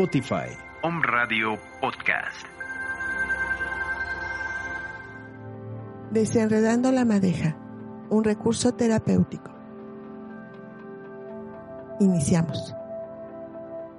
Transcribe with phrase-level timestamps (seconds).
[0.00, 0.56] Spotify.
[0.82, 2.46] Home Radio Podcast.
[6.10, 7.54] Desenredando la madeja,
[8.08, 9.54] un recurso terapéutico.
[12.00, 12.74] Iniciamos.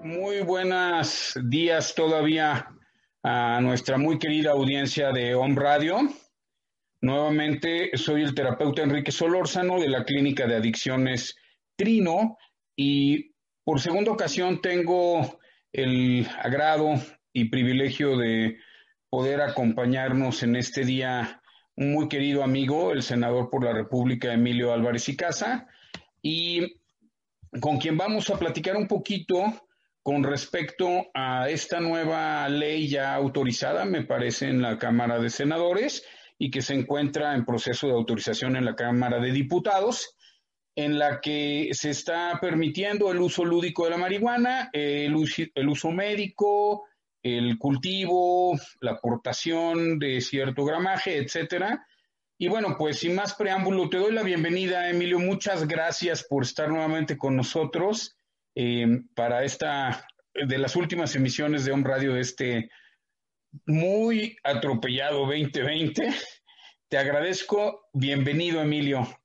[0.03, 2.67] Muy buenos días todavía
[3.21, 5.99] a nuestra muy querida audiencia de Home Radio.
[7.01, 11.35] Nuevamente soy el terapeuta Enrique Solórzano de la Clínica de Adicciones
[11.75, 12.37] Trino
[12.75, 15.39] y por segunda ocasión tengo
[15.73, 16.93] el agrado
[17.33, 18.57] y privilegio de
[19.09, 21.41] poder acompañarnos en este día
[21.75, 25.67] un muy querido amigo, el senador por la República Emilio Álvarez y Casa,
[26.21, 26.79] y
[27.59, 29.43] con quien vamos a platicar un poquito
[30.03, 36.03] con respecto a esta nueva ley ya autorizada, me parece, en la Cámara de Senadores
[36.37, 40.15] y que se encuentra en proceso de autorización en la Cámara de Diputados
[40.81, 46.85] en la que se está permitiendo el uso lúdico de la marihuana, el uso, médico,
[47.23, 51.85] el cultivo, la aportación de cierto gramaje, etcétera.
[52.37, 55.19] Y bueno, pues sin más preámbulo, te doy la bienvenida, Emilio.
[55.19, 58.17] Muchas gracias por estar nuevamente con nosotros
[58.55, 62.69] eh, para esta de las últimas emisiones de Home Radio de este
[63.65, 66.09] muy atropellado 2020.
[66.89, 67.89] Te agradezco.
[67.93, 69.20] Bienvenido, Emilio.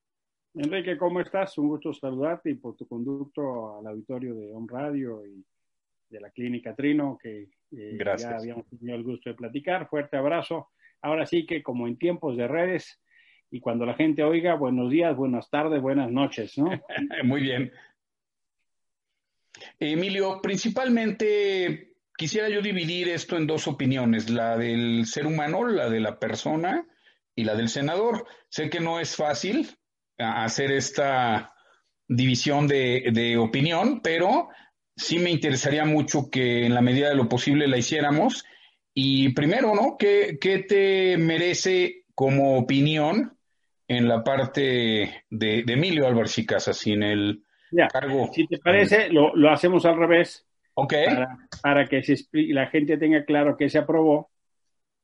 [0.59, 1.59] Enrique, ¿cómo estás?
[1.59, 5.45] Un gusto saludarte y por tu conducto al auditorio de On Radio y
[6.09, 9.87] de la Clínica Trino, que eh, ya habíamos tenido el gusto de platicar.
[9.87, 10.71] Fuerte abrazo.
[11.03, 13.03] Ahora sí que como en tiempos de redes
[13.51, 16.71] y cuando la gente oiga, buenos días, buenas tardes, buenas noches, ¿no?
[17.25, 17.71] Muy bien.
[19.79, 26.01] Emilio, principalmente quisiera yo dividir esto en dos opiniones, la del ser humano, la de
[26.01, 26.87] la persona
[27.35, 28.27] y la del senador.
[28.49, 29.69] Sé que no es fácil,
[30.19, 31.53] hacer esta
[32.09, 34.49] división de, de, opinión, pero
[34.95, 38.45] sí me interesaría mucho que en la medida de lo posible la hiciéramos.
[38.95, 39.97] Y primero, ¿no?
[39.99, 43.37] ¿Qué, qué te merece como opinión
[43.89, 48.31] en la parte de, de Emilio Álvarez y Casas, sin el ya, cargo?
[48.33, 50.47] Si te parece, lo, lo hacemos al revés.
[50.75, 50.95] Ok.
[51.05, 54.31] Para, para que se explique, la gente tenga claro que se aprobó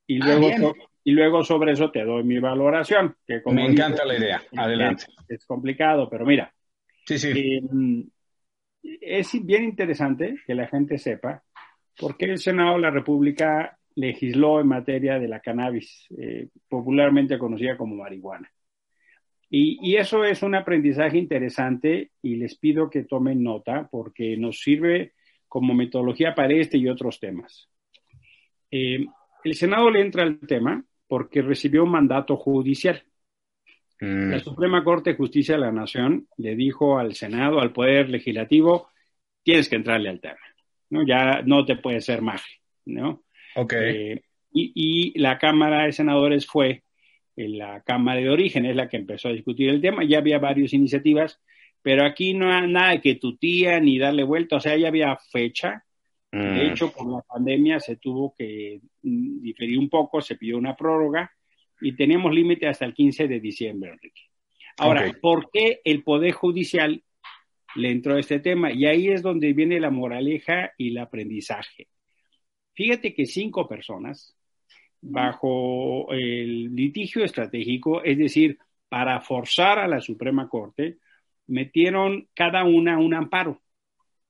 [0.06, 3.16] y luego ah, y luego sobre eso te doy mi valoración.
[3.26, 4.42] Que como Me encanta la idea.
[4.56, 5.04] Adelante.
[5.28, 6.52] Es, es, complicado, pero mira.
[7.04, 7.30] Sí, sí.
[7.30, 7.60] Eh,
[9.00, 11.42] es bien interesante que la gente sepa
[11.98, 17.38] por qué el Senado de la República legisló en materia de la cannabis, eh, popularmente
[17.38, 18.50] conocida como marihuana.
[19.50, 24.60] Y, y, eso es un aprendizaje interesante y les pido que tomen nota porque nos
[24.60, 25.12] sirve
[25.46, 27.68] como metodología para este y otros temas.
[28.70, 29.04] Eh,
[29.44, 30.82] el Senado le entra al tema
[31.12, 33.04] porque recibió un mandato judicial.
[34.00, 34.30] Mm.
[34.30, 38.88] La Suprema Corte de Justicia de la Nación le dijo al Senado, al Poder Legislativo,
[39.42, 40.40] tienes que entrarle al tema,
[40.88, 41.06] ¿no?
[41.06, 42.56] Ya no te puede ser magia,
[42.86, 43.24] ¿no?
[43.56, 43.74] Ok.
[43.74, 44.22] Eh,
[44.54, 46.82] y, y, la Cámara de Senadores fue
[47.36, 50.04] la Cámara de Origen, es la que empezó a discutir el tema.
[50.04, 51.42] Ya había varias iniciativas,
[51.82, 55.14] pero aquí no hay nada que tu tía ni darle vuelta, o sea, ya había
[55.30, 55.84] fecha,
[56.32, 61.30] de hecho, por la pandemia se tuvo que diferir un poco, se pidió una prórroga
[61.80, 64.22] y tenemos límite hasta el 15 de diciembre, Enrique.
[64.78, 65.20] Ahora, okay.
[65.20, 67.02] ¿por qué el Poder Judicial
[67.74, 68.72] le entró a este tema?
[68.72, 71.88] Y ahí es donde viene la moraleja y el aprendizaje.
[72.72, 74.34] Fíjate que cinco personas,
[75.02, 78.58] bajo el litigio estratégico, es decir,
[78.88, 80.98] para forzar a la Suprema Corte,
[81.46, 83.60] metieron cada una un amparo.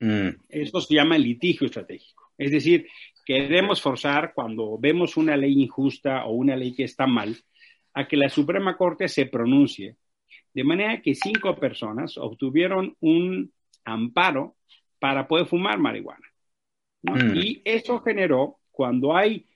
[0.03, 0.31] Mm.
[0.49, 2.33] Eso se llama litigio estratégico.
[2.37, 2.89] Es decir,
[3.25, 7.37] queremos forzar cuando vemos una ley injusta o una ley que está mal
[7.95, 9.97] a que la Suprema Corte se pronuncie.
[10.53, 13.53] De manera que cinco personas obtuvieron un
[13.85, 14.57] amparo
[14.99, 16.27] para poder fumar marihuana.
[17.03, 17.37] Mm.
[17.37, 19.47] Y eso generó, cuando hay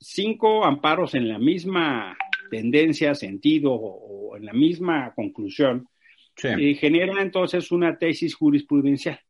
[0.00, 2.16] cinco amparos en la misma
[2.50, 5.88] tendencia, sentido o, en la misma conclusión,
[6.42, 9.20] eh, genera entonces una tesis jurisprudencial,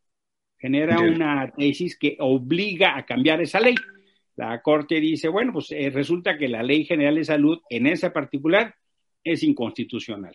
[0.64, 3.75] genera una tesis que obliga a cambiar esa ley.
[4.34, 8.08] La Corte dice, bueno, pues eh, resulta que la Ley General de Salud en ese
[8.11, 8.75] particular
[9.22, 10.34] es inconstitucional.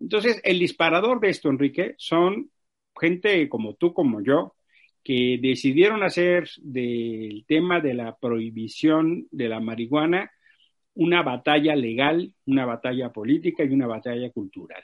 [0.00, 2.50] Entonces, el disparador de esto, Enrique, son
[3.00, 4.56] gente como tú, como yo,
[5.04, 10.32] que decidieron hacer del tema de la prohibición de la marihuana
[10.94, 14.82] una batalla legal, una batalla política y una batalla cultural.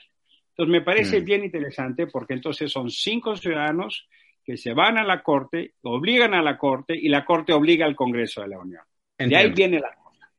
[0.51, 1.25] Entonces, me parece mm.
[1.25, 4.07] bien interesante porque entonces son cinco ciudadanos
[4.47, 7.97] que se van a la Corte, obligan a la Corte y la Corte obliga al
[7.97, 8.81] Congreso de la Unión.
[9.17, 10.31] De ahí viene la cosa.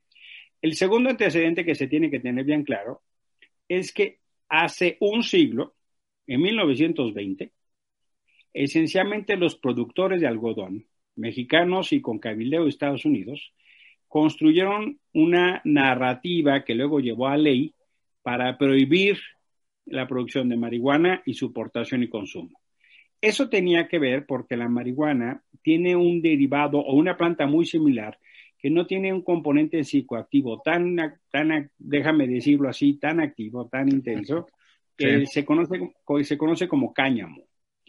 [0.59, 3.03] El segundo antecedente que se tiene que tener bien claro
[3.67, 4.17] es que
[4.49, 5.75] hace un siglo,
[6.25, 7.51] en 1920,
[8.51, 13.53] esencialmente los productores de algodón, mexicanos y con cabildeo de Estados Unidos,
[14.07, 17.75] construyeron una narrativa que luego llevó a ley
[18.23, 19.19] para prohibir
[19.85, 22.58] la producción de marihuana y su portación y consumo.
[23.21, 28.17] Eso tenía que ver porque la marihuana tiene un derivado o una planta muy similar
[28.59, 30.97] que no tiene un componente psicoactivo tan,
[31.31, 34.47] tan déjame decirlo así, tan activo, tan intenso,
[34.97, 35.93] que se, conoce,
[36.23, 37.43] se conoce como cáñamo.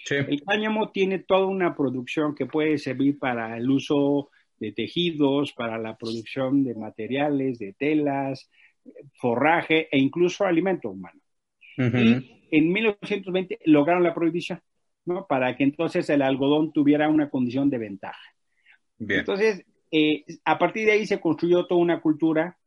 [0.08, 5.76] El cáñamo tiene toda una producción que puede servir para el uso de tejidos, para
[5.76, 8.48] la producción de materiales, de telas,
[9.14, 11.20] forraje e incluso alimento humano.
[11.76, 14.60] Y en 1920 lograron la prohibición,
[15.04, 15.26] ¿no?
[15.26, 18.20] Para que entonces el algodón tuviera una condición de ventaja.
[18.98, 22.58] Entonces, eh, a partir de ahí se construyó toda una cultura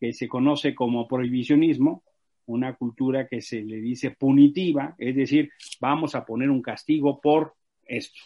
[0.00, 2.02] que se conoce como prohibicionismo,
[2.46, 5.50] una cultura que se le dice punitiva, es decir,
[5.80, 7.54] vamos a poner un castigo por
[7.84, 8.20] esto.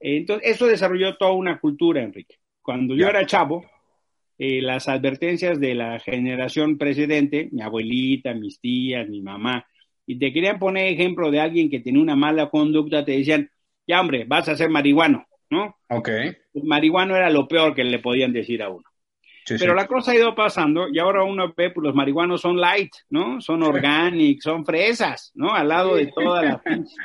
[0.00, 2.36] Entonces, eso desarrolló toda una cultura, Enrique.
[2.60, 3.64] Cuando yo era chavo,
[4.38, 9.66] eh, las advertencias de la generación precedente, mi abuelita, mis tías, mi mamá,
[10.06, 13.50] y te querían poner ejemplo de alguien que tenía una mala conducta, te decían,
[13.86, 15.76] ya hombre, vas a ser marihuano, ¿no?
[15.88, 16.08] Ok.
[16.62, 18.84] marihuano era lo peor que le podían decir a uno.
[19.46, 22.92] Pero la cosa ha ido pasando y ahora uno ve, pues los marihuanos son light,
[23.10, 23.40] ¿no?
[23.40, 25.52] Son orgánicos, son fresas, ¿no?
[25.52, 26.60] Al lado de todas las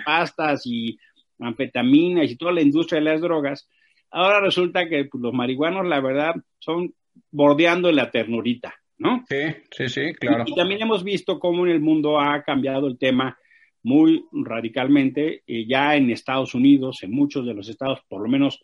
[0.05, 0.99] pastas y
[1.39, 3.67] anfetaminas y toda la industria de las drogas.
[4.11, 6.93] Ahora resulta que pues, los marihuanos, la verdad, son
[7.31, 9.23] bordeando la ternurita, ¿no?
[9.29, 10.43] Sí, sí, sí, claro.
[10.47, 13.37] Y, también hemos visto cómo en el mundo ha cambiado el tema
[13.83, 18.63] muy radicalmente, eh, ya en Estados Unidos, en muchos de los estados, por lo menos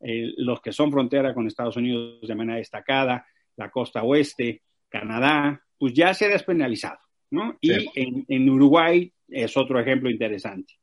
[0.00, 3.26] eh, los que son frontera con Estados Unidos de manera destacada,
[3.56, 6.98] la costa oeste, Canadá, pues ya se ha despenalizado,
[7.30, 7.56] ¿no?
[7.60, 10.74] Y en, en, Uruguay es otro ejemplo interesante.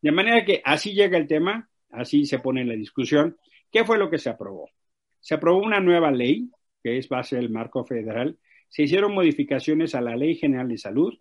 [0.00, 3.36] De manera que así llega el tema, así se pone en la discusión.
[3.70, 4.70] ¿Qué fue lo que se aprobó?
[5.20, 6.48] Se aprobó una nueva ley,
[6.82, 8.38] que es base del marco federal,
[8.68, 11.14] se hicieron modificaciones a la Ley General de Salud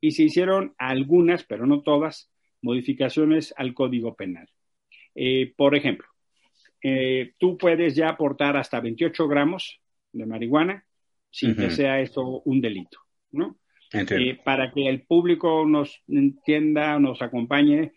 [0.00, 2.30] y se hicieron algunas, pero no todas,
[2.62, 4.48] modificaciones al Código Penal.
[5.14, 6.06] Eh, por ejemplo,
[6.82, 9.80] eh, tú puedes ya aportar hasta 28 gramos
[10.12, 10.84] de marihuana
[11.30, 12.98] sin que sea esto un delito,
[13.32, 13.58] ¿no?
[13.92, 17.92] Eh, para que el público nos entienda, nos acompañe,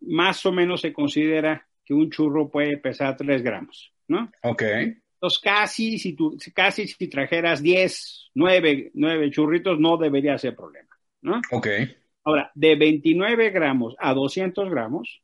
[0.00, 4.30] más o menos se considera que un churro puede pesar 3 gramos, ¿no?
[4.42, 4.62] Ok.
[5.18, 10.96] Entonces, casi si, tú, casi si trajeras 10, 9, 9 churritos, no debería ser problema,
[11.22, 11.40] ¿no?
[11.50, 11.66] Ok.
[12.22, 15.20] Ahora, de 29 gramos a 200 gramos,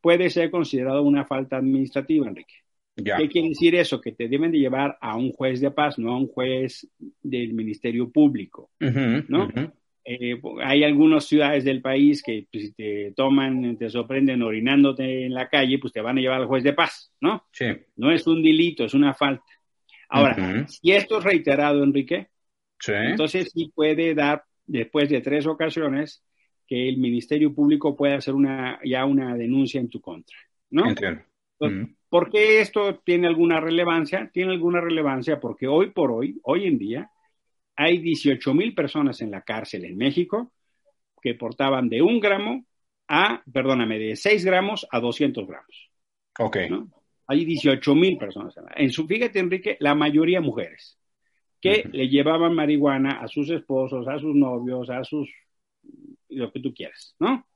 [0.00, 2.54] puede ser considerado una falta administrativa, Enrique.
[2.96, 4.00] ¿Qué quiere decir eso?
[4.00, 6.88] Que te deben de llevar a un juez de paz, no a un juez
[7.22, 9.48] del Ministerio Público, ¿no?
[10.04, 15.34] Eh, hay algunas ciudades del país que pues, si te toman, te sorprenden orinándote en
[15.34, 17.44] la calle, pues te van a llevar al juez de paz, ¿no?
[17.52, 17.66] Sí.
[17.96, 19.44] No es un delito, es una falta.
[20.08, 22.28] Ahora, si esto es reiterado, Enrique,
[22.88, 26.24] entonces sí puede dar, después de tres ocasiones,
[26.66, 30.36] que el Ministerio Público pueda hacer una, ya una denuncia en tu contra,
[30.70, 30.88] ¿no?
[30.88, 31.22] Entiendo.
[32.08, 34.30] ¿Por qué esto tiene alguna relevancia?
[34.32, 37.10] Tiene alguna relevancia porque hoy por hoy, hoy en día,
[37.80, 40.52] hay 18 mil personas en la cárcel en México
[41.22, 42.66] que portaban de un gramo
[43.08, 45.90] a, perdóname, de 6 gramos a 200 gramos.
[46.38, 46.58] Ok.
[47.26, 48.54] Hay 18 mil personas.
[48.76, 50.98] En, su, fíjate, Enrique, la mayoría mujeres
[51.58, 55.30] que le llevaban marihuana a sus esposos, a sus novios, a sus
[56.28, 57.46] lo que tú quieras, ¿no?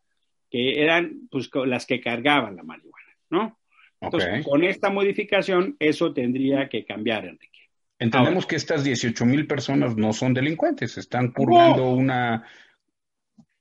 [0.51, 3.59] Que eran pues las que cargaban la marihuana, ¿no?
[4.01, 7.54] Entonces, con esta modificación, eso tendría que cambiar, Enrique.
[7.99, 12.45] Entendemos que estas 18 mil personas no son delincuentes, están purgando una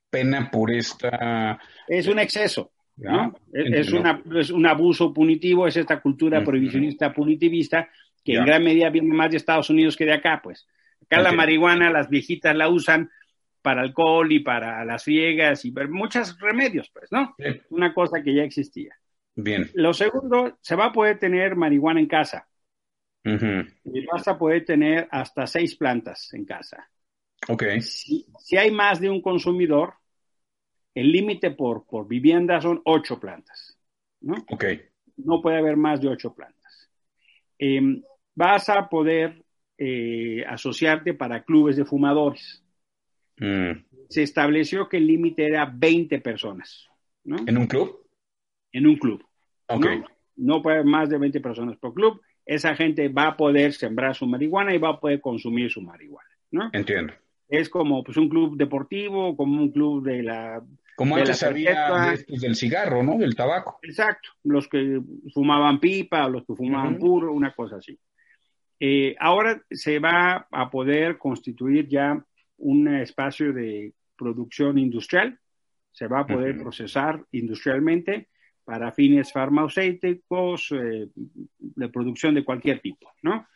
[0.10, 1.60] pena por esta...
[1.88, 3.36] Es un exceso, ¿no?
[3.52, 7.90] Es, es, un abuso punitivo, es esta cultura prohibicionista punitivista
[8.24, 10.68] que en gran medida viene más de Estados Unidos que de acá, pues.
[11.06, 13.10] Acá la marihuana, las viejitas la usan
[13.62, 17.36] para alcohol y para las friegas y muchos remedios, pues, ¿no?
[17.70, 18.96] Una cosa que ya existía.
[19.36, 19.70] Bien.
[19.74, 22.48] Lo segundo, se va a poder tener marihuana en casa.
[23.24, 26.89] Y vas a poder tener hasta seis plantas en casa.
[27.48, 27.63] Ok.
[27.80, 28.25] Si,
[28.58, 29.94] hay más de un consumidor,
[30.94, 33.77] el límite por, por vivienda son ocho plantas.
[34.22, 34.36] ¿no?
[34.50, 34.65] Ok.
[35.18, 36.89] No puede haber más de ocho plantas.
[37.58, 38.01] Em,
[38.36, 39.44] vas a poder
[39.77, 42.63] eh, asociarte para clubes de fumadores.
[43.38, 43.72] Mm.
[44.10, 46.89] Se estableció que el límite era 20 personas.
[47.24, 47.38] ¿no?
[47.48, 48.06] ¿En un club?
[48.72, 49.25] En un club.
[49.68, 49.86] Ok.
[49.86, 50.06] ¿no?
[50.36, 54.16] no puede haber más de 20 personas por club esa gente va a poder sembrar
[54.16, 56.70] su marihuana y va a poder consumir su marihuana, ¿no?
[56.74, 57.14] Entiendo.
[57.48, 60.64] Es como pues un club deportivo, como un club de la
[60.96, 63.18] como antes había del cigarro, ¿no?
[63.18, 63.80] Del tabaco.
[63.82, 65.02] Exacto, los que
[65.34, 67.98] fumaban pipa, los que fumaban puro, una cosa así.
[68.80, 72.24] Eh, ahora se va a poder constituir ya
[72.58, 75.40] un espacio de producción industrial,
[75.92, 78.28] se va a poder procesar industrialmente
[78.65, 83.48] para fines farmacéuticos, eh, de producción de cualquier tipo, ¿no?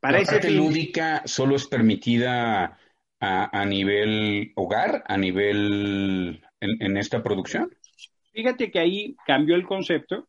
[0.00, 2.78] Para ¿La parte lúdica solo es permitida
[3.20, 7.70] a, nivel hogar, a nivel en, esta producción?
[8.32, 10.28] Fíjate que ahí cambió el concepto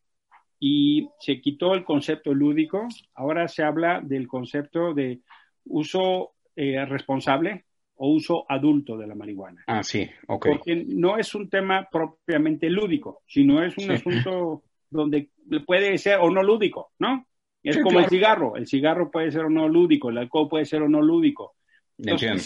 [0.60, 5.20] y se quitó el concepto lúdico, ahora se habla del concepto de
[5.65, 7.67] uso eh, responsable
[7.98, 9.63] o uso adulto de la marihuana.
[9.68, 10.48] Ah, sí, ok.
[10.48, 15.30] Porque no es un tema propiamente lúdico, sino es un asunto donde
[15.66, 17.25] puede ser o no lúdico, ¿no?
[17.63, 20.84] Es como el cigarro, el cigarro puede ser o no lúdico, el alcohol puede ser
[20.84, 21.56] o no lúdico.
[21.98, 22.44] Entonces,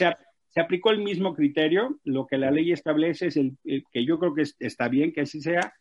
[0.49, 4.33] se, aplicó el mismo criterio, lo que la ley establece es el, que yo creo
[4.33, 5.73] que está bien que así sea,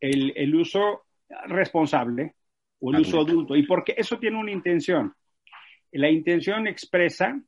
[0.00, 1.02] el, uso
[1.46, 2.34] responsable
[2.80, 3.54] o el uso adulto.
[3.54, 5.12] Y porque eso tiene una intención.
[5.92, 7.40] La intención expresa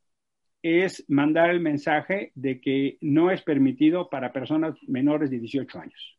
[0.64, 6.18] es mandar el mensaje de que no es permitido para personas menores de 18 años.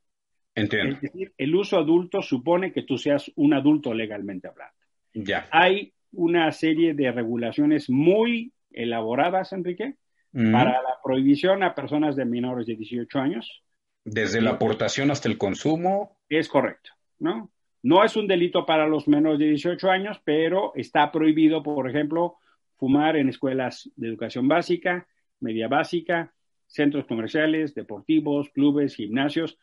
[0.54, 0.94] Entiendo.
[0.94, 4.76] Es decir, el uso adulto supone que tú seas un adulto legalmente hablando.
[5.16, 5.48] Ya.
[5.50, 9.96] Hay una serie de regulaciones muy elaboradas, Enrique,
[10.32, 13.64] para la prohibición a personas de menores de 18 años.
[14.04, 16.20] Desde la aportación hasta el consumo.
[16.30, 17.52] Es correcto, ¿no?
[17.82, 22.38] No es un delito para los menores de 18 años, pero está prohibido, por ejemplo,
[22.78, 25.08] fumar en escuelas de educación básica,
[25.40, 26.34] media básica,
[26.68, 29.58] centros comerciales, deportivos, clubes, gimnasios,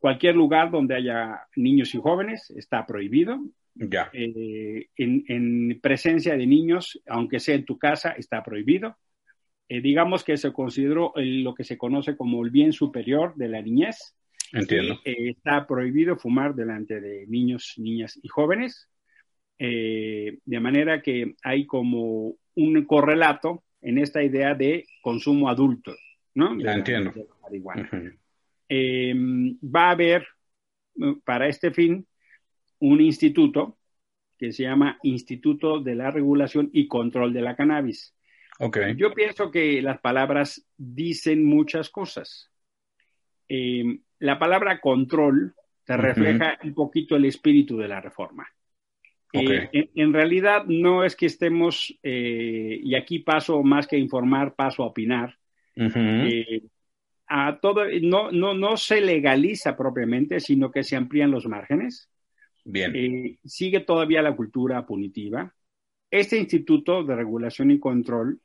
[0.00, 3.40] cualquier lugar donde haya niños y jóvenes está prohibido.
[3.74, 4.08] Ya.
[4.12, 8.96] Eh, en, presencia de niños, aunque sea en tu casa, está prohibido.
[9.68, 13.62] Eh, digamos que se consideró lo que se conoce como el bien superior de la
[13.62, 14.14] niñez.
[14.52, 15.00] Entiendo.
[15.04, 18.88] Eh, está prohibido fumar delante de niños, niñas y jóvenes.
[19.58, 25.94] De manera que hay como un correlato en esta idea de consumo adulto,
[26.34, 26.58] ¿no?
[26.58, 27.12] Ya entiendo.
[28.68, 30.26] Em, va a haber
[31.24, 32.06] para este fin
[32.78, 33.78] un instituto
[34.38, 38.14] que se llama Instituto de la Regulación y Control de la Cannabis.
[38.58, 38.94] Okay.
[38.96, 42.50] Yo pienso que las palabras dicen muchas cosas.
[43.48, 48.46] Em, la palabra control te refleja un poquito el espíritu de la reforma.
[49.36, 54.84] Eh, en, realidad no es que estemos, eh, y aquí paso más que informar, paso
[54.84, 55.36] a opinar.
[55.74, 56.62] Eh,
[57.26, 62.08] a todo, no, no, no se legaliza propiamente, sino que se amplían los márgenes.
[62.66, 63.38] Bien.
[63.44, 65.52] sigue todavía la cultura punitiva.
[66.10, 68.40] Este Instituto de Regulación y Control,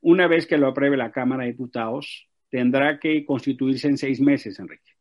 [0.00, 4.58] una vez que lo apruebe la Cámara de Diputados, tendrá que constituirse en seis meses,
[4.58, 4.92] Enrique.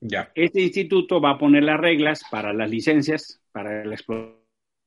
[0.00, 0.30] Ya.
[0.34, 4.45] Este instituto va a poner las reglas para las licencias, para la explotación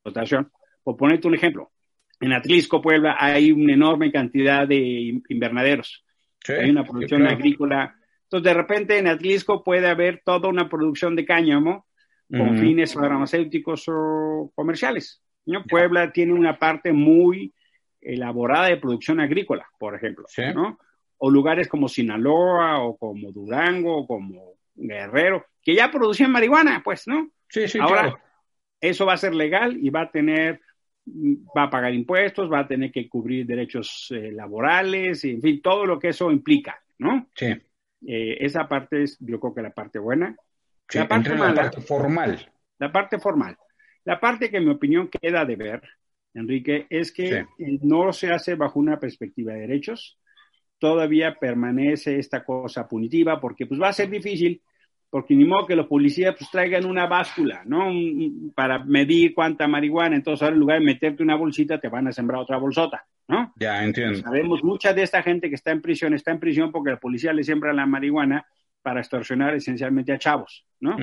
[0.10, 0.51] explotación.
[0.84, 1.72] Por ponerte un ejemplo,
[2.20, 6.06] en Atlisco, Puebla, hay una enorme cantidad de invernaderos.
[6.48, 7.96] hay una producción agrícola.
[8.24, 11.86] Entonces, de repente, en Atlisco puede haber toda una producción de cáñamo
[12.30, 15.22] con fines farmacéuticos o comerciales.
[15.46, 15.63] ¿no?
[15.63, 17.54] Puebla tiene una parte muy
[18.01, 20.25] elaborada de producción agrícola, por ejemplo.
[20.54, 20.78] ¿no?
[21.18, 27.08] O lugares como Sinaloa, o como Durango, o como Guerrero, que ya producían marihuana, pues,
[27.08, 27.32] ¿no?
[27.50, 28.16] Sí, sí, Ahora,
[28.82, 30.62] eso va a ser legal y va a tener,
[31.06, 35.86] va a pagar impuestos, va a tener que cubrir derechos eh, laborales, en fin, todo
[35.86, 37.28] lo que eso implica, ¿no?
[37.36, 37.48] Sí.
[38.08, 40.36] Eh, esa parte es, yo creo que la parte buena.
[40.94, 41.30] la parte,
[41.82, 42.52] formal.
[42.78, 43.58] La parte formal.
[44.06, 45.82] La parte que en mi opinión queda de ver,
[46.34, 50.18] Enrique, es que no se hace bajo una perspectiva de derechos,
[50.78, 54.62] todavía permanece esta cosa punitiva, porque pues va a ser difícil,
[55.10, 57.92] porque ni modo que los policías pues traigan una báscula, ¿no?
[58.54, 62.12] para medir cuánta marihuana, entonces ahora en lugar de meterte una bolsita te van a
[62.12, 63.54] sembrar otra bolsota, ¿no?
[63.60, 64.20] Ya, entiendo.
[64.20, 67.34] Sabemos mucha de esta gente que está en prisión, está en prisión porque la policía
[67.34, 68.46] le siembra la marihuana
[68.82, 70.96] para extorsionar esencialmente a chavos, ¿no?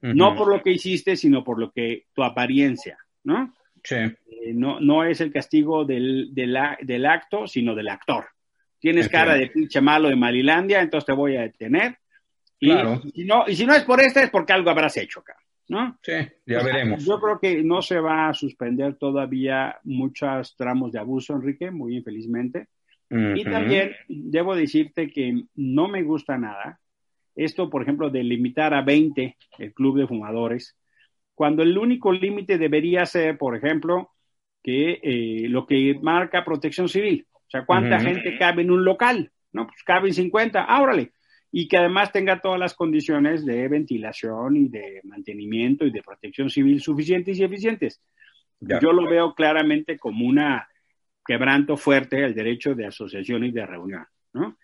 [0.00, 3.54] No por lo que hiciste, sino por lo que tu apariencia, ¿no?
[3.84, 3.96] Sí.
[3.96, 8.26] Eh, no, no es el castigo del, del, del acto, sino del actor.
[8.78, 11.98] Tienes cara de pinche malo de Malilandia, entonces te voy a detener.
[12.62, 13.02] Y, claro.
[13.12, 15.24] si no, y si no es por esta, es porque algo habrás hecho,
[15.66, 15.98] ¿no?
[16.00, 16.12] Sí,
[16.46, 17.04] ya veremos.
[17.04, 21.96] Yo creo que no se va a suspender todavía muchos tramos de abuso, Enrique, muy
[21.96, 22.68] infelizmente.
[23.10, 26.78] Y también debo decirte que no me gusta nada
[27.34, 30.76] esto, por ejemplo, de limitar a 20 el club de fumadores,
[31.34, 34.12] cuando el único límite debería ser, por ejemplo,
[34.62, 37.26] que eh, lo que marca protección civil.
[37.34, 39.32] O sea, ¿cuánta gente cabe en un local?
[39.52, 41.12] No, pues caben 50, ábrale.
[41.52, 46.48] Y que además tenga todas las condiciones de ventilación y de mantenimiento y de protección
[46.48, 48.02] civil suficientes y eficientes.
[48.60, 50.66] Yo lo veo claramente como una
[51.24, 54.56] quebranto fuerte al derecho de asociación y de reunión, ¿no?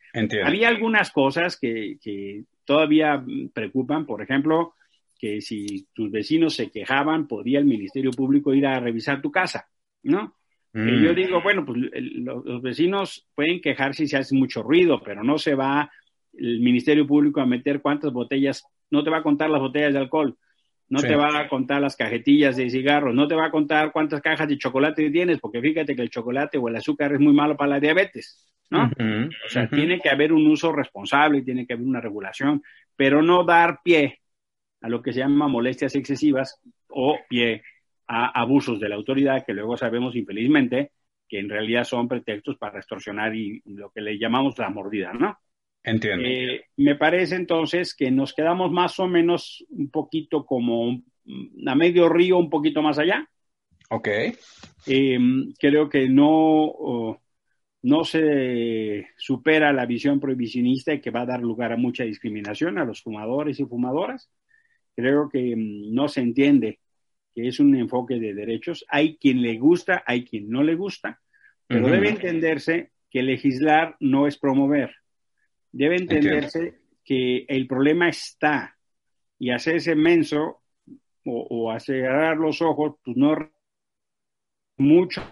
[0.44, 4.74] Había algunas cosas que, que todavía preocupan, por ejemplo,
[5.18, 9.68] que si tus vecinos se quejaban, podía el Ministerio Público ir a revisar tu casa,
[10.02, 10.36] ¿no?
[10.74, 11.16] Y yo mm.
[11.16, 15.54] digo, bueno, pues los, vecinos pueden quejarse si se hace mucho ruido, pero no se
[15.54, 15.90] va
[16.38, 19.98] el Ministerio Público a meter cuántas botellas, no te va a contar las botellas de
[19.98, 20.36] alcohol,
[20.88, 24.22] no te va a contar las cajetillas de cigarros, no te va a contar cuántas
[24.22, 27.56] cajas de chocolate tienes, porque fíjate que el chocolate o el azúcar es muy malo
[27.56, 28.84] para la diabetes, ¿no?
[28.84, 32.62] o sea, tiene que haber un uso responsable, tiene que haber una regulación,
[32.96, 34.20] pero no dar pie
[34.80, 37.62] a lo que se llama molestias excesivas o pie
[38.06, 40.92] a abusos de la autoridad que luego sabemos infelizmente
[41.28, 45.38] que en realidad son pretextos para extorsionar y, lo que le llamamos la mordida, ¿no?
[45.88, 46.28] Entiendo.
[46.28, 51.02] Eh, me parece entonces que nos quedamos más o menos un poquito como
[51.66, 53.28] a medio río, un poquito más allá.
[53.90, 54.08] Ok.
[54.86, 57.18] Em, creo que no,
[57.82, 62.78] no se supera la visión prohibicionista y que va a dar lugar a mucha discriminación
[62.78, 64.30] a los fumadores y fumadoras.
[64.96, 66.80] Creo que mm, no se entiende
[67.34, 68.84] que es un enfoque de derechos.
[68.88, 71.20] Hay quien le gusta, hay quien no le gusta,
[71.66, 74.94] pero debe entenderse que legislar no es promover.
[75.72, 78.76] Debe entenderse que el problema está
[79.38, 80.62] y hacerse menso
[81.24, 83.36] o, o cerrar los ojos, pues no
[84.76, 85.22] mucho.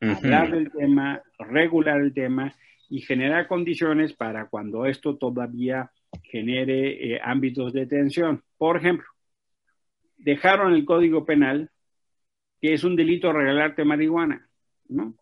[0.00, 2.54] Hablar del tema, regular el tema
[2.88, 5.90] y generar condiciones para cuando esto todavía
[6.22, 8.42] genere eh, ámbitos de tensión.
[8.56, 9.06] Por ejemplo,
[10.16, 11.70] dejaron el Código Penal
[12.60, 14.48] que es un delito regalarte marihuana,
[14.88, 15.14] ¿no?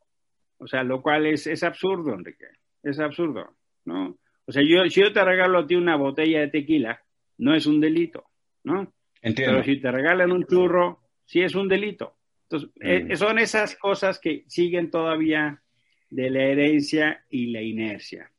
[0.59, 2.47] O sea, lo cual es, es absurdo, Enrique,
[2.83, 4.19] es absurdo, ¿no?
[4.47, 7.03] O sea, yo, si yo te regalo a ti una botella de tequila,
[7.39, 8.25] no es un delito,
[8.65, 8.93] ¿no?
[9.21, 9.55] Entiendo.
[9.55, 12.17] Pero si te regalan un churro, sí es un delito.
[12.45, 13.17] Entonces, eh, mm.
[13.17, 15.63] son esas cosas que siguen todavía
[16.11, 18.31] de la herencia y la inercia.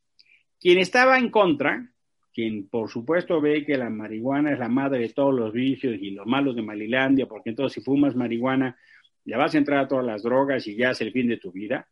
[0.58, 1.88] Quien estaba en contra,
[2.32, 6.10] quien por supuesto ve que la marihuana es la madre de todos los vicios y
[6.10, 8.76] los malos de Malilandia, porque entonces si fumas marihuana
[9.24, 11.52] ya vas a entrar a todas las drogas y ya es el fin de tu
[11.52, 11.88] vida,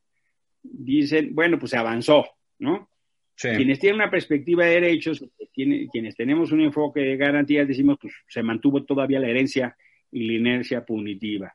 [0.63, 2.27] dicen, bueno, pues se avanzó,
[2.59, 2.91] ¿no?
[3.41, 5.25] Quienes tienen una perspectiva de derechos,
[5.55, 9.77] quienes tenemos un enfoque de garantías, decimos, pues se mantuvo todavía la herencia
[10.11, 11.55] y la inercia punitiva.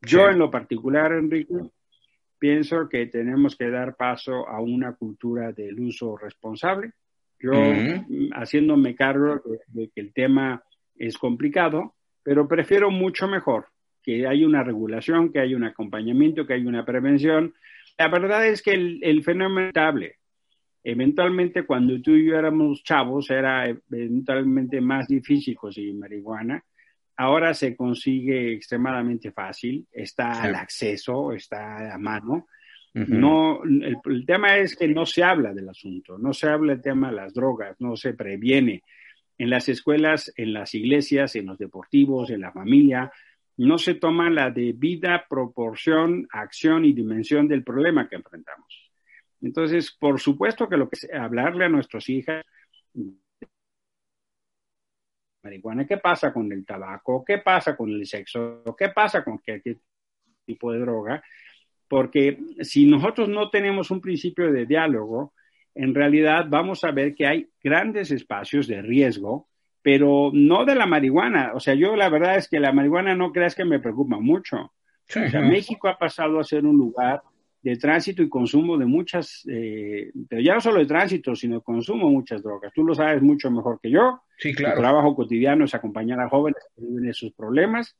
[0.00, 1.54] Yo en lo particular, Enrique,
[2.38, 6.92] pienso que tenemos que dar paso a una cultura del uso responsable,
[7.40, 10.62] yo, mm, haciéndome cargo de, que el tema
[10.96, 13.66] es complicado, pero prefiero mucho mejor
[14.02, 17.54] que haya una regulación, que haya un acompañamiento, que haya una prevención.
[17.96, 20.16] La verdad es que el, fenómeno estable.
[20.82, 26.64] Eventualmente, cuando tú y yo éramos chavos, era eventualmente más difícil conseguir marihuana.
[27.16, 32.46] Ahora se consigue extremadamente fácil, está al acceso, está a mano.
[32.94, 37.10] No, el, tema es que no se habla del asunto, no se habla del tema
[37.10, 38.82] de las drogas, no se previene.
[39.36, 43.12] En las escuelas, en las iglesias, en los deportivos, en la familia,
[43.56, 48.87] no se toma la debida proporción, acción y dimensión del problema que enfrentamos.
[49.40, 52.44] Entonces, por supuesto que lo que es hablarle a nuestros hijas
[55.42, 57.24] marihuana, ¿qué pasa con el tabaco?
[57.24, 58.62] ¿Qué pasa con el sexo?
[58.76, 59.62] ¿Qué pasa con qué
[60.44, 61.22] tipo de droga?
[61.88, 65.32] porque si nosotros no tenemos un principio de diálogo,
[65.74, 69.48] en realidad vamos a ver que hay grandes espacios de riesgo,
[69.80, 71.52] pero no de la marihuana.
[71.54, 74.56] O sea, yo la verdad es que la marihuana no creas que me preocupa mucho.
[74.58, 74.72] o
[75.06, 77.22] sea, México ha pasado a ser un lugar
[77.62, 81.62] de tránsito y consumo de muchas, eh, pero ya no solo de tránsito, sino de
[81.62, 82.72] consumo de muchas drogas.
[82.72, 84.22] Tú lo sabes mucho mejor que yo.
[84.38, 84.76] Sí, claro.
[84.76, 87.96] Mi trabajo cotidiano es acompañar a jóvenes que viven esos problemas.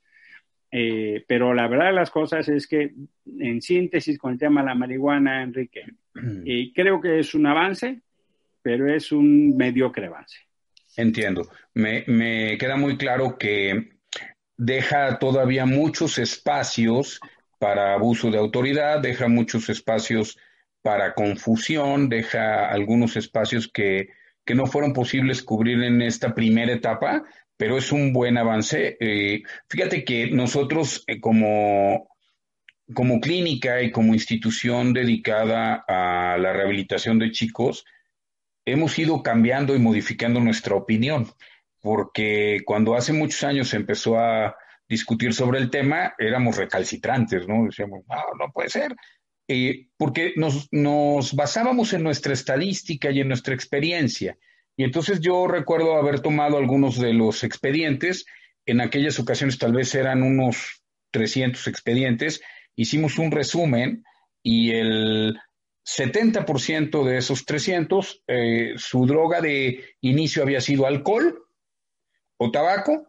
[0.70, 2.92] Eh, pero la verdad de las cosas es que,
[3.38, 5.84] en síntesis con el tema de la marihuana, Enrique,
[6.44, 8.00] eh, creo que es un avance,
[8.62, 10.38] pero es un mediocre avance.
[10.96, 11.48] Entiendo.
[11.74, 13.92] Me, me queda muy claro que
[14.56, 17.20] deja todavía muchos espacios
[17.58, 20.38] para abuso de autoridad, deja muchos espacios
[20.82, 24.08] para confusión, deja algunos espacios que,
[24.44, 27.24] que no fueron posibles cubrir en esta primera etapa,
[27.56, 28.96] pero es un buen avance.
[29.00, 32.08] Eh, fíjate que nosotros eh, como,
[32.94, 37.84] como clínica y como institución dedicada a la rehabilitación de chicos,
[38.64, 41.26] hemos ido cambiando y modificando nuestra opinión,
[41.80, 44.56] porque cuando hace muchos años se empezó a
[44.88, 47.66] discutir sobre el tema, éramos recalcitrantes, ¿no?
[47.66, 48.94] Decíamos, no, no puede ser.
[49.46, 54.36] Eh, porque nos, nos basábamos en nuestra estadística y en nuestra experiencia.
[54.76, 58.26] Y entonces yo recuerdo haber tomado algunos de los expedientes,
[58.66, 62.42] en aquellas ocasiones tal vez eran unos 300 expedientes,
[62.76, 64.04] hicimos un resumen
[64.42, 65.40] y el
[65.84, 71.46] 70% de esos 300, eh, su droga de inicio había sido alcohol
[72.36, 73.08] o tabaco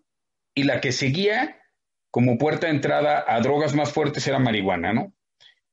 [0.56, 1.59] y la que seguía
[2.12, 5.13] como puerta de entrada a drogas más fuertes era marihuana, ¿no?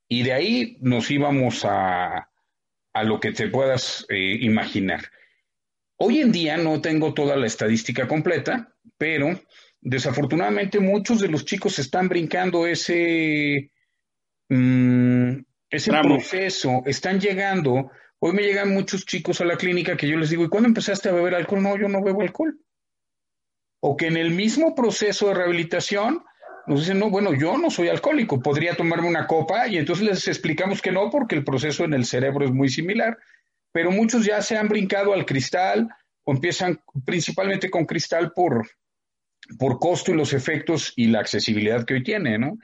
[0.09, 2.31] Y de ahí nos íbamos a,
[2.93, 5.01] a lo que te puedas eh, imaginar.
[5.99, 9.41] Hoy en día no tengo toda la estadística completa, pero
[9.81, 13.71] desafortunadamente muchos de los chicos están brincando ese,
[14.49, 15.39] mm,
[15.71, 17.91] ese proceso, están llegando.
[18.19, 21.09] Hoy me llegan muchos chicos a la clínica que yo les digo, ¿y cuándo empezaste
[21.09, 21.63] a beber alcohol?
[21.63, 22.59] No, yo no bebo alcohol
[23.89, 26.25] o que en el mismo proceso de rehabilitación
[26.67, 30.27] nos dicen, no, bueno, yo no soy alcohólico, podría tomarme una copa y entonces les
[30.27, 33.17] explicamos que no porque el proceso en el cerebro es muy similar,
[33.71, 35.89] pero muchos ya se han brincado al cristal
[36.25, 38.69] o empiezan principalmente con cristal por,
[39.57, 42.59] por costo y los efectos y la accesibilidad que hoy tiene, ¿no?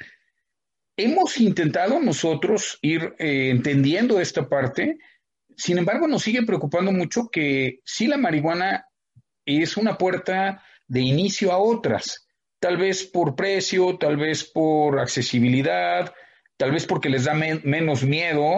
[0.96, 4.98] Hemos intentado nosotros ir eh, entendiendo esta parte,
[5.56, 8.86] sin embargo nos sigue preocupando mucho que si la marihuana
[9.46, 12.28] es una puerta de inicio a otras,
[12.60, 16.12] tal vez por precio, tal vez por accesibilidad,
[16.58, 18.56] tal vez porque les da menos miedo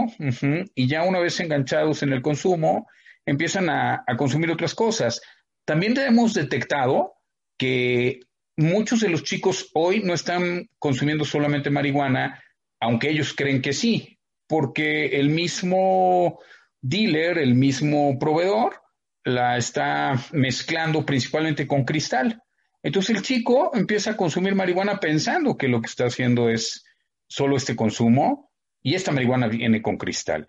[0.74, 2.88] y ya una vez enganchados en el consumo,
[3.24, 5.20] empiezan a, a consumir otras cosas.
[5.64, 7.14] También hemos detectado
[7.56, 8.18] que
[8.56, 12.42] muchos de los chicos hoy no están consumiendo solamente marihuana,
[12.80, 14.18] aunque ellos creen que sí,
[14.48, 16.40] porque el mismo
[16.82, 18.83] dealer, el mismo proveedor,
[19.24, 22.42] la está mezclando principalmente con cristal.
[22.82, 26.84] Entonces el chico empieza a consumir marihuana pensando que lo que está haciendo es
[27.26, 28.50] solo este consumo
[28.82, 30.48] y esta marihuana viene con cristal.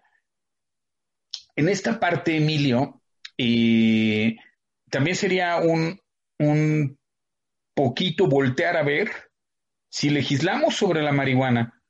[1.55, 3.01] En esta parte, Emilio,
[4.89, 5.97] también sería un,
[6.37, 6.99] un
[7.73, 9.09] poquito voltear a ver
[9.89, 11.81] si legislamos sobre la marihuana.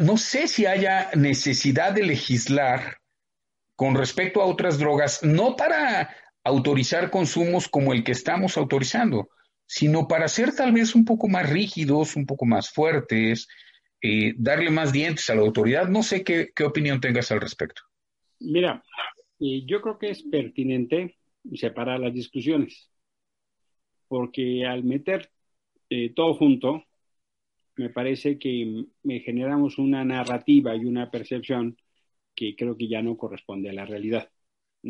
[0.00, 2.99] No sé si haya necesidad de legislar
[3.80, 6.14] con respecto a otras drogas, no para
[6.44, 9.30] autorizar consumos como el que estamos autorizando,
[9.64, 13.48] sino para ser tal vez un poco más rígidos, un poco más fuertes,
[14.02, 15.88] eh, darle más dientes a la autoridad.
[15.88, 17.80] No sé qué, opinión tengas al respecto.
[18.40, 18.84] Mira,
[19.38, 21.16] yo creo que es pertinente
[21.54, 22.90] separar las discusiones,
[24.08, 25.30] porque al meter
[25.88, 26.84] eh, todo junto,
[27.76, 31.78] me parece que me generamos una narrativa y una percepción
[32.40, 34.30] que creo que ya no corresponde a la realidad.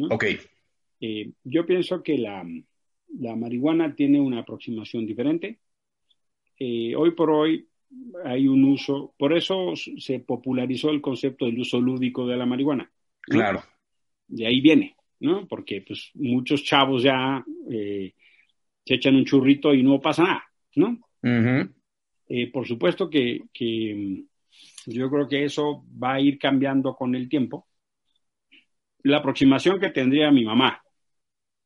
[0.08, 0.24] Ok.
[1.00, 2.46] Eh, yo pienso que la,
[3.34, 5.58] marihuana tiene una aproximación diferente.
[6.56, 7.66] Eh, hoy por hoy
[8.24, 12.88] hay un uso, por eso se popularizó el concepto del uso lúdico de la marihuana.
[13.20, 13.64] Claro.
[14.28, 15.48] De ahí viene, ¿no?
[15.48, 18.14] Porque pues muchos chavos ya eh,
[18.84, 20.44] se echan un churrito y no pasa nada,
[20.76, 21.00] ¿no?
[22.52, 24.24] por supuesto que, que
[24.86, 27.66] yo creo que eso va a ir cambiando con el tiempo.
[29.02, 30.82] La aproximación que tendría mi mamá,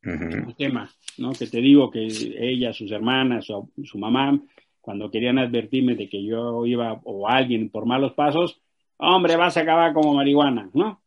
[0.03, 1.33] el tema, ¿no?
[1.33, 4.39] Que te digo que ella, sus hermanas, su, su mamá,
[4.81, 8.61] cuando querían advertirme de que yo iba, o alguien por malos pasos,
[8.99, 11.03] hombre, vas a acabar como marihuana, ¿no?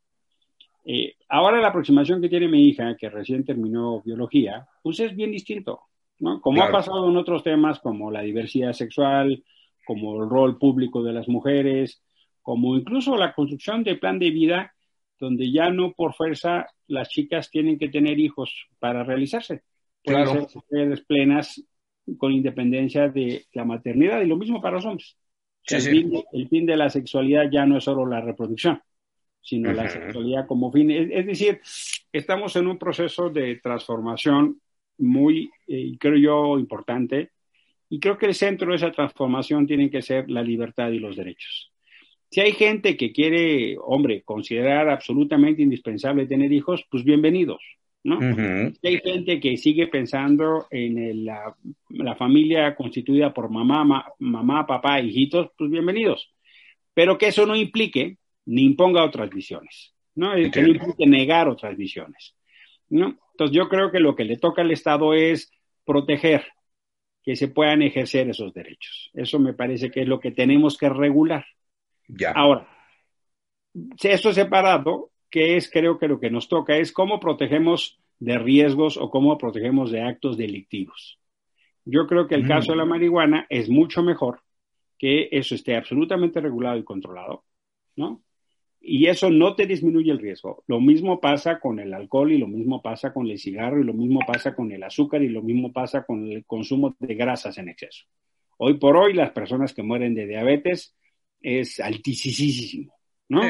[0.83, 5.31] Eh, ahora la aproximación que tiene mi hija, que recién terminó biología, pues es bien
[5.31, 5.81] distinto,
[6.19, 6.41] ¿no?
[6.41, 9.43] Como ha pasado en otros temas como la diversidad sexual,
[9.87, 12.03] como el rol público de las mujeres,
[12.41, 14.73] como incluso la construcción de plan de vida,
[15.19, 19.63] donde ya no por fuerza las chicas tienen que tener hijos para realizarse.
[20.03, 21.63] pueden ser mujeres plenas
[22.17, 25.17] con independencia de la maternidad y lo mismo para los hombres.
[25.69, 28.81] el, Fin de, la sexualidad ya no es solo la reproducción,
[29.41, 30.91] sino la sexualidad como fin.
[30.91, 31.61] Es, decir,
[32.11, 34.61] estamos en un proceso de transformación
[34.99, 37.31] muy, eh, creo yo, importante.
[37.89, 41.15] Y creo que el centro de esa transformación tiene que ser la libertad y los
[41.15, 41.71] derechos.
[42.29, 47.61] Si hay gente que quiere, hombre, considerar absolutamente indispensable tener hijos, pues bienvenidos.
[48.03, 48.19] ¿no?
[48.19, 55.69] hay gente que sigue pensando en la, familia constituida por mamá, mamá, papá, hijitos, pues
[55.69, 56.33] bienvenidos.
[56.93, 60.33] Pero que eso no implique ni imponga otras visiones, ¿no?
[60.51, 62.33] Que no implique negar otras visiones,
[62.89, 63.17] ¿no?
[63.33, 65.51] Entonces yo creo que lo que le toca al Estado es
[65.85, 66.45] proteger
[67.27, 69.11] que se puedan ejercer esos derechos.
[69.13, 71.45] Eso me parece que es lo que tenemos que regular.
[72.07, 72.31] Ya.
[72.31, 72.69] Ahora,
[74.01, 78.95] esto separado que es creo que lo que nos toca es cómo protegemos de riesgos
[78.95, 81.19] o cómo protegemos de actos delictivos.
[81.83, 82.89] Yo creo que el caso de la mm.
[82.89, 84.39] marihuana es mucho mejor
[84.97, 87.43] que eso esté absolutamente regulado y controlado,
[87.97, 88.23] ¿no?
[88.89, 90.63] Y eso no te disminuye el riesgo.
[90.65, 93.93] Lo mismo pasa con el alcohol y lo mismo pasa con el cigarro y lo
[93.93, 97.67] mismo pasa con el azúcar y lo mismo pasa con el consumo de grasas en
[97.67, 98.05] exceso.
[98.57, 100.95] Hoy por hoy las personas que mueren de diabetes
[101.41, 102.93] es altísimo,
[103.27, 103.41] ¿no?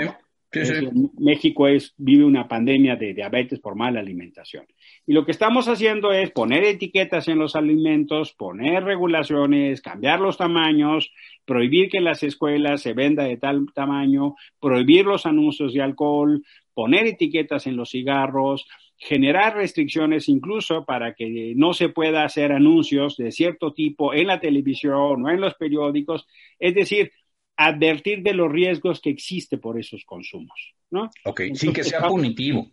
[1.19, 4.65] México es, vive una pandemia de diabetes por mala alimentación.
[5.05, 10.37] Y lo que estamos haciendo es poner etiquetas en los alimentos, poner regulaciones, cambiar los
[10.37, 11.11] tamaños,
[11.45, 16.43] prohibir que en las escuelas se venda de tal tamaño, prohibir los anuncios de alcohol,
[16.73, 23.15] poner etiquetas en los cigarros, generar restricciones incluso para que no se pueda hacer anuncios
[23.17, 26.27] de cierto tipo en la televisión o en los periódicos.
[26.57, 27.11] Es decir,
[27.57, 31.09] advertir de los riesgos que existe por esos consumos, ¿no?
[31.25, 32.69] Ok, sin que sea punitivo.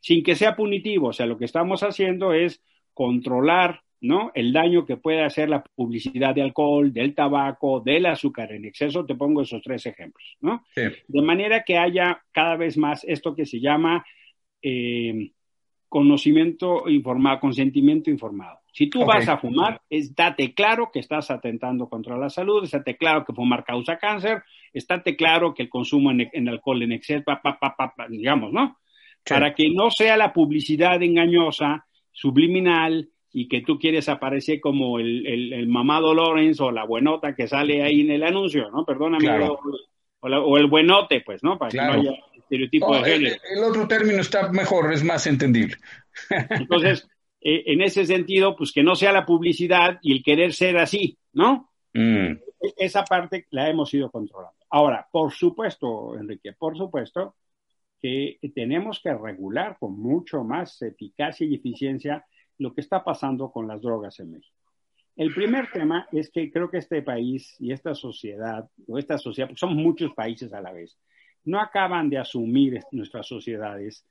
[0.00, 2.62] Sin que sea punitivo, o sea, lo que estamos haciendo es
[2.94, 4.30] controlar, ¿no?
[4.34, 9.04] El daño que puede hacer la publicidad de alcohol, del tabaco, del azúcar en exceso,
[9.04, 10.64] te pongo esos tres ejemplos, ¿no?
[10.72, 10.82] Sí.
[11.08, 14.06] De manera que haya cada vez más esto que se llama
[14.62, 15.32] eh,
[15.88, 18.60] conocimiento informado, consentimiento informado.
[18.78, 22.96] Si tú vas a fumar, es, date claro que estás atentando contra la salud, estate
[22.96, 27.24] claro que fumar causa cáncer, estate claro que el consumo en, alcohol en exceso,
[28.08, 28.78] digamos, ¿no?
[29.28, 35.26] Para que no sea la publicidad engañosa, subliminal, y que tú quieres aparecer como el,
[35.26, 38.84] el, mamado Lawrence o la buenota que sale ahí en el anuncio, ¿no?
[38.84, 39.28] Perdóname,
[40.20, 41.58] o, el buenote, pues, ¿no?
[41.58, 43.36] Para que no haya estereotipo de género.
[43.56, 45.74] el, otro término está mejor, es más entendible.
[46.50, 47.08] Entonces,
[47.40, 51.16] eh, en ese sentido, pues que no sea la publicidad y el querer ser así,
[51.32, 51.70] ¿no?
[51.94, 52.36] Mm.
[52.76, 54.58] Esa parte la hemos ido controlando.
[54.70, 57.36] Ahora, por supuesto, Enrique, por supuesto
[58.00, 62.24] que tenemos que regular con mucho más eficacia y eficiencia
[62.58, 64.56] lo que está pasando con las drogas en México.
[65.16, 69.48] El primer tema es que creo que este país y esta sociedad, o esta sociedad,
[69.48, 70.96] porque somos muchos países a la vez,
[71.44, 74.04] no acaban de asumir nuestras sociedades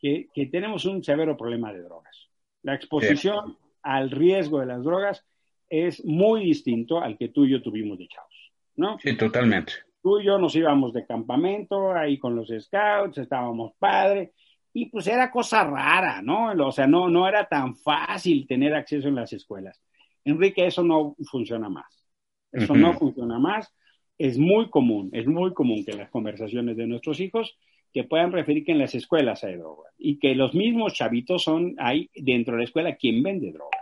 [0.00, 2.31] que tenemos un severo problema de drogas.
[2.62, 5.24] La exposición al riesgo de las drogas
[5.68, 8.98] es muy distinto al que tú y yo tuvimos de chavos, ¿no?
[8.98, 9.72] Sí, totalmente.
[10.02, 14.30] Tú y yo nos íbamos de campamento ahí con los scouts, estábamos padres,
[14.72, 16.52] y pues era cosa rara, ¿no?
[16.66, 19.80] O sea, no, no era tan fácil tener acceso en las escuelas.
[20.24, 22.06] Enrique, eso no funciona más.
[22.50, 23.72] Eso no funciona más.
[24.18, 27.58] Es muy común, es muy común que las conversaciones de nuestros hijos
[27.92, 31.74] que puedan referir que en las escuelas hay droga y que los mismos chavitos son
[31.78, 33.78] ahí dentro de la escuela quien vende droga.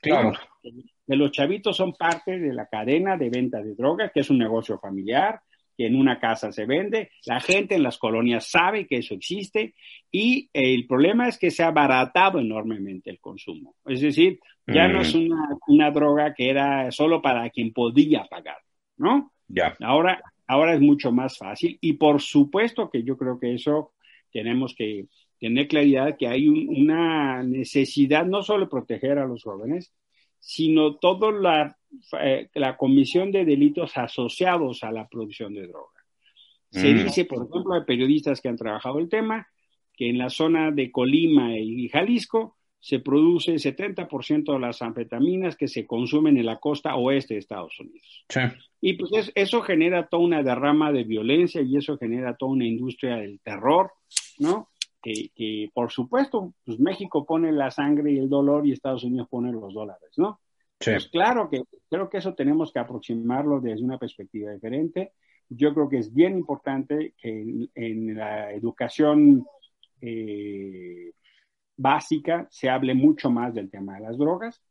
[0.00, 0.32] Claro.
[0.62, 4.38] Que los chavitos son parte de la cadena de venta de droga, que es un
[4.38, 5.40] negocio familiar,
[5.76, 9.74] que en una casa se vende, la gente en las colonias sabe que eso existe
[10.10, 13.74] y el problema es que se ha abaratado enormemente el consumo.
[13.86, 15.18] Es decir, ya no es mm.
[15.18, 18.58] una, una, droga que era solo para quien podía pagar,
[18.96, 19.32] ¿no?
[19.48, 19.74] Ya.
[19.80, 23.92] Ahora ahora es mucho más fácil y por supuesto que yo creo que eso
[24.32, 25.06] tenemos que
[25.38, 29.92] tener claridad que hay una necesidad no solo de proteger a los jóvenes,
[30.38, 31.78] sino toda la,
[32.20, 36.02] eh, la comisión de delitos asociados a la producción de droga.
[36.70, 37.04] Se mm.
[37.04, 39.46] dice, por ejemplo, de periodistas que han trabajado el tema,
[39.96, 45.56] que en la zona de Colima y Jalisco se produce el 70% de las anfetaminas
[45.56, 48.26] que se consumen en la costa oeste de Estados Unidos.
[48.78, 53.16] Y pues eso genera toda una derrama de violencia y eso genera toda una industria
[53.16, 53.92] del terror,
[54.38, 54.68] ¿no?
[55.02, 59.50] Que, por supuesto, pues México pone la sangre y el dolor y Estados Unidos pone
[59.50, 60.40] los dólares, ¿no?
[60.78, 65.12] Pues claro que creo que eso tenemos que aproximarlo desde una perspectiva diferente.
[65.48, 69.46] Yo creo que es bien importante que en, la educación
[70.02, 71.12] eh,
[71.76, 74.62] básica se hable mucho más del tema de las drogas.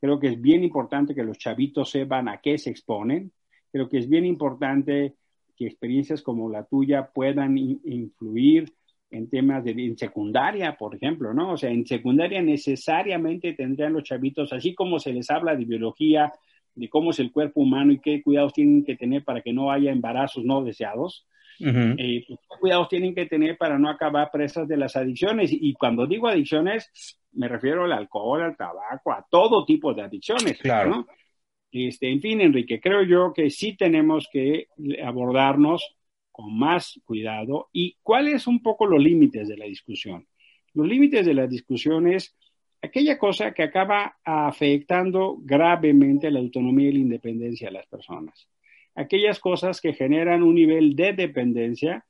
[0.00, 3.32] Creo que es bien importante que los chavitos sepan a qué se exponen.
[3.72, 5.14] Creo que es bien importante
[5.56, 8.72] que experiencias como la tuya puedan influir
[9.10, 11.52] en temas de en secundaria, por ejemplo, ¿no?
[11.52, 16.32] O sea, en secundaria necesariamente tendrían los chavitos, así como se les habla de biología,
[16.74, 19.70] de cómo es el cuerpo humano y qué cuidados tienen que tener para que no
[19.70, 21.26] haya embarazos no deseados,
[21.60, 25.50] eh, pues, qué cuidados tienen que tener para no acabar presas de las adicciones.
[25.52, 26.90] Y cuando digo adicciones,
[27.32, 30.58] me refiero al alcohol, al tabaco, a todo tipo de adicciones.
[30.58, 30.90] Claro.
[30.90, 31.06] ¿no?
[31.70, 34.68] Este, en fin, Enrique, creo yo que sí tenemos que
[35.04, 35.96] abordarnos
[36.30, 37.68] con más cuidado.
[37.72, 40.26] ¿Y cuáles son un poco los límites de la discusión?
[40.72, 42.36] Los límites de la discusión es
[42.82, 48.48] aquella cosa que acaba afectando gravemente la autonomía y la independencia de las personas.
[48.94, 52.04] Aquellas cosas que generan un nivel de dependencia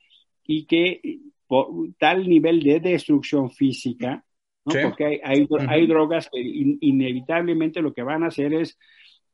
[0.45, 1.69] y que por
[1.99, 4.25] tal nivel de destrucción física,
[4.65, 4.73] ¿no?
[4.73, 4.79] sí.
[4.83, 8.79] porque hay, hay, hay, drogas que in, inevitablemente lo que van a hacer es,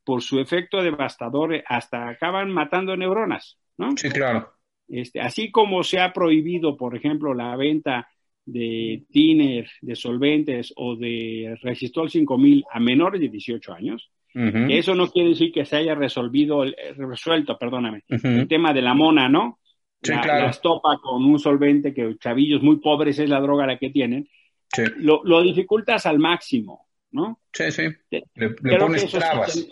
[0.04, 3.90] por su efecto devastador, hasta acaban matando neuronas, ¿no?
[3.96, 4.52] Sí, claro.
[4.88, 8.08] Este, así como se ha prohibido, por ejemplo, la venta
[8.44, 14.10] de tiner, de solventes o de resistol 5000 a menores de 18 años.
[14.34, 14.72] Uh -huh.
[14.78, 16.64] Eso no quiere decir que se haya resolvido,
[16.96, 18.40] resuelto, perdóname, uh -huh.
[18.40, 19.58] el tema de la mona, ¿no?
[20.02, 20.44] Sí, la, claro.
[20.44, 24.28] la estopa con un solvente que chavillos muy pobres es la droga la que tienen.
[24.72, 24.82] Sí.
[24.98, 27.40] Lo, lo, dificultas al máximo, ¿no?
[27.52, 27.82] Sí, sí.
[28.10, 29.52] Le, le pones trabas.
[29.52, 29.68] Sí,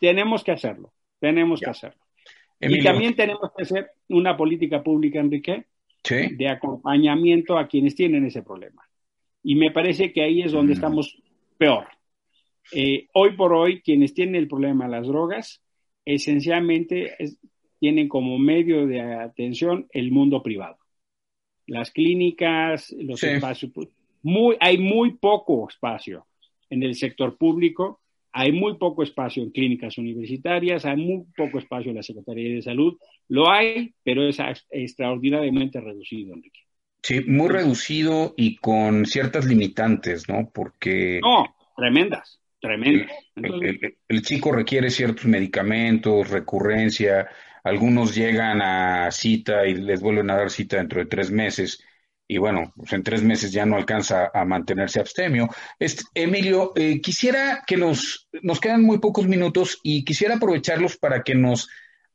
[0.00, 1.66] tenemos que hacerlo, tenemos ya.
[1.66, 2.00] que hacerlo.
[2.60, 2.82] Emilio.
[2.82, 5.66] Y también tenemos que hacer una política pública, Enrique,
[6.02, 6.34] sí.
[6.36, 8.82] de acompañamiento a quienes tienen ese problema.
[9.42, 10.76] Y me parece que ahí es donde mm.
[10.76, 11.22] estamos
[11.56, 11.86] peor.
[12.72, 15.62] Eh, hoy por hoy, quienes tienen el problema de las drogas,
[16.04, 17.38] esencialmente es,
[17.78, 20.78] tienen como medio de atención el mundo privado.
[21.66, 23.26] Las clínicas, los sí.
[23.26, 23.72] espacios,
[24.22, 26.26] muy, hay muy poco espacio
[26.70, 28.00] en el sector público,
[28.32, 32.62] hay muy poco espacio en clínicas universitarias, hay muy poco espacio en la Secretaría de
[32.62, 32.96] Salud.
[33.28, 34.38] Lo hay, pero es
[34.70, 36.60] extraordinariamente reducido, Enrique.
[37.02, 40.50] Sí, muy reducido y con ciertas limitantes, ¿no?
[40.52, 41.20] Porque...
[41.22, 47.28] No, tremendas, El, el, el, chico requiere ciertos medicamentos, recurrencia,
[47.62, 51.84] algunos llegan a cita y les vuelven a dar cita dentro de tres meses
[52.30, 55.48] y bueno, pues en tres meses ya no alcanza a mantenerse abstemio.
[55.78, 61.22] Este, Emilio, eh, quisiera que nos, nos quedan muy pocos minutos y quisiera aprovecharlos para
[61.22, 61.70] que nos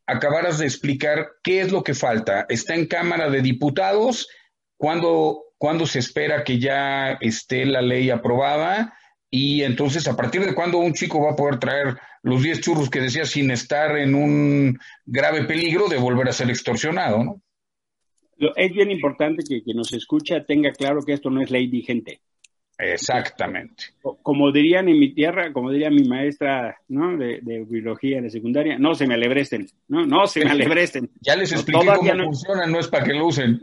[0.05, 2.45] acabaras de explicar qué es lo que falta.
[2.47, 4.29] ¿Está en Cámara de Diputados?
[4.77, 8.93] ¿Cuándo, ¿cuándo se espera que ya esté la ley aprobada?
[9.35, 12.87] Y entonces, ¿a partir de cuándo un chico va a poder traer los 10 churros
[12.87, 17.41] que decía sin estar en un grave peligro de volver a ser extorsionado, no?
[18.55, 22.21] es bien importante que quien nos escucha tenga claro que esto no es ley vigente.
[22.77, 23.85] Exactamente.
[24.21, 27.17] Como dirían en mi tierra, como diría mi maestra ¿no?
[27.17, 31.09] de, de biología de secundaria, no se me alebresten, no, no se me alebresten.
[31.21, 32.25] ya les expliqué no, cómo no...
[32.25, 33.59] funciona, no es para que lo usen.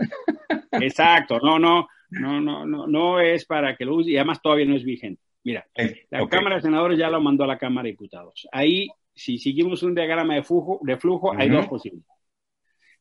[0.73, 4.67] Exacto, no, no, no, no, no, no es para que lo usen y además todavía
[4.67, 5.23] no es vigente.
[5.43, 5.67] Mira,
[6.11, 6.39] la okay.
[6.39, 8.47] Cámara de Senadores ya lo mandó a la Cámara de Diputados.
[8.53, 11.41] Ahí, si seguimos un diagrama de flujo, de flujo uh -huh.
[11.41, 12.21] hay dos posibilidades.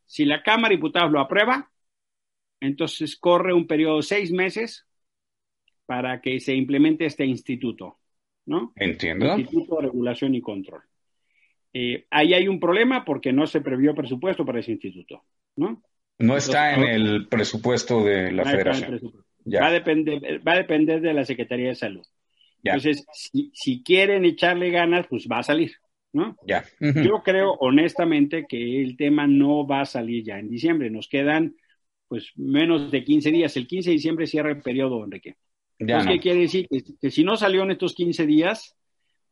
[0.06, 1.70] Si la Cámara de Diputados lo aprueba,
[2.60, 4.86] entonces corre un periodo de seis meses
[5.86, 8.00] para que se implemente este instituto,
[8.46, 8.74] ¿no?
[8.76, 9.38] Entiendo.
[9.38, 10.82] Instituto de Regulación y Control.
[11.74, 15.24] Eh, ahí hay un problema porque no se previó presupuesto para ese instituto,
[15.56, 15.84] ¿no?
[16.18, 19.00] No está entonces, en el presupuesto de la federación.
[19.48, 22.06] Va, a depender, va a depender de la Secretaría de Salud.
[22.64, 22.74] Ya.
[22.74, 25.72] Entonces, si, si, quieren echarle ganas, pues va a salir,
[26.12, 26.36] ¿no?
[26.46, 26.66] Ya.
[26.80, 27.08] Uh -huh.
[27.08, 30.90] Yo creo honestamente que el tema no va a salir ya en diciembre.
[30.90, 31.56] Nos quedan
[32.08, 33.56] pues menos de 15 días.
[33.56, 35.38] El 15 de diciembre cierra el periodo, Enrique.
[35.80, 36.12] Ya Entonces, no.
[36.14, 36.68] ¿qué quiere decir?
[36.68, 38.76] Que, que, si no salió en estos 15 días,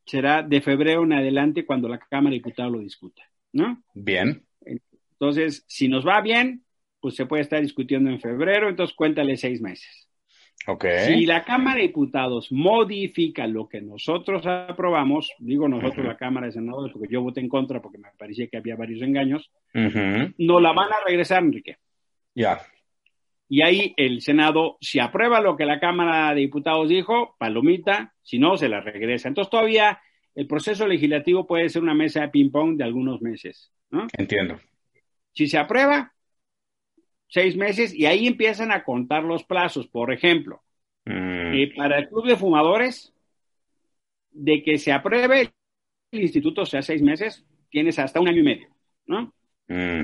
[0.06, 3.84] será de febrero en adelante cuando la Cámara de Diputados lo discuta, ¿no?
[3.94, 4.46] Bien.
[5.20, 6.64] Entonces, si nos va bien,
[7.02, 10.07] pues se puede estar discutiendo en febrero, entonces cuéntale seis meses.
[10.66, 11.06] Okay.
[11.06, 16.08] Si la Cámara de Diputados modifica lo que nosotros aprobamos, digo nosotros, uh -huh.
[16.08, 19.02] la Cámara de Senadores, porque yo voté en contra porque me parecía que había varios
[19.02, 20.34] engaños, uh -huh.
[20.40, 21.78] no la van a regresar, Enrique.
[22.36, 22.60] Ya.
[23.50, 28.40] Y ahí el Senado, si aprueba lo que la Cámara de Diputados dijo, palomita, si
[28.40, 29.30] no, se la regresa.
[29.30, 30.02] Entonces todavía
[30.36, 33.72] el proceso legislativo puede ser una mesa de ping-pong de algunos meses.
[33.90, 34.08] ¿no?
[34.18, 34.60] Entiendo.
[35.34, 36.14] Si se aprueba,
[37.28, 39.88] seis meses, y ahí empiezan a contar los plazos.
[39.88, 40.62] Por ejemplo,
[41.06, 41.54] mm.
[41.54, 43.14] eh, para el Club de Fumadores,
[44.32, 45.52] de que se apruebe
[46.12, 48.68] el instituto, o sea, seis meses, tienes hasta un año y medio.
[49.08, 49.34] ¿no?
[49.68, 50.02] Mm.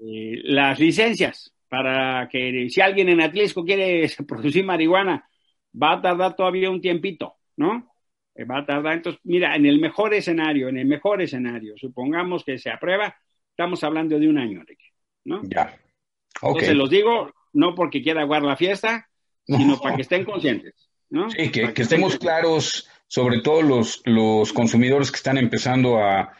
[0.00, 5.28] Eh, las licencias para que si alguien en Atlisco quiere producir marihuana,
[5.80, 7.92] va a tardar todavía un tiempito, ¿no?
[8.34, 8.94] Eh, va a tardar.
[8.94, 13.16] Entonces, mira, en el mejor escenario, en el mejor escenario, supongamos que se aprueba,
[13.50, 14.92] estamos hablando de un año, Enrique,
[15.24, 15.42] ¿no?
[15.44, 15.76] Ya.
[16.40, 16.50] Okay.
[16.50, 19.08] Entonces, los digo no porque quiera aguar la fiesta,
[19.46, 20.74] sino para que estén conscientes,
[21.10, 21.30] ¿no?
[21.30, 26.32] Sí, que, que, que estemos claros, sobre todo los, los consumidores que están empezando a